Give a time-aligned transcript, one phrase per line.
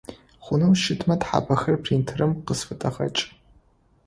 [0.43, 3.23] Хъунэу щытмэ тхьапэхэр принтерым къысфыдэгъэкӏ.